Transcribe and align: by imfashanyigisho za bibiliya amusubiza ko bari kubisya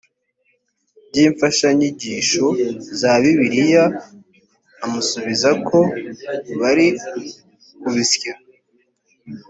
by 1.09 1.17
imfashanyigisho 1.25 2.45
za 2.99 3.11
bibiliya 3.21 3.83
amusubiza 4.85 5.49
ko 5.67 5.79
bari 6.59 6.87
kubisya 7.79 8.33